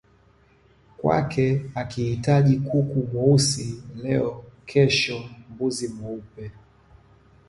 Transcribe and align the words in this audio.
kwake 0.97 1.61
akihitaji 1.75 2.55
kuku 2.67 2.99
mweusi 3.13 3.83
leo 4.03 4.43
kesho 4.65 5.23
mbuzi 5.49 5.87
mweupe 5.87 6.51